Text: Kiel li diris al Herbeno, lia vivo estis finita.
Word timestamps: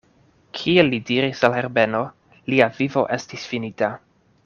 Kiel 0.59 0.87
li 0.93 0.99
diris 1.09 1.43
al 1.49 1.55
Herbeno, 1.59 2.01
lia 2.55 2.71
vivo 2.81 3.05
estis 3.21 3.47
finita. 3.55 3.97